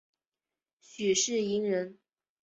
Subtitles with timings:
[0.79, 1.99] 许世英人。